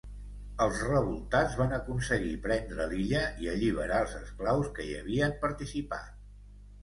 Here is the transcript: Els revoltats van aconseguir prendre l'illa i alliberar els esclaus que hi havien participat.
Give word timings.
Els 0.65 0.77
revoltats 0.85 1.57
van 1.59 1.75
aconseguir 1.77 2.31
prendre 2.45 2.87
l'illa 2.93 3.21
i 3.45 3.51
alliberar 3.53 3.99
els 4.05 4.15
esclaus 4.21 4.71
que 4.79 4.87
hi 4.87 4.95
havien 5.03 5.37
participat. 5.47 6.11